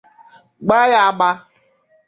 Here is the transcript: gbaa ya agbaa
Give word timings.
gbaa 0.65 0.85
ya 0.91 0.99
agbaa 1.09 1.35